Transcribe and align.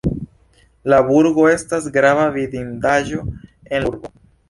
La 0.93 0.99
burgo 1.09 1.45
estas 1.51 1.91
grava 1.99 2.27
vidindaĵo 2.41 3.25
en 3.31 3.91
la 3.91 3.97
urbo. 3.97 4.17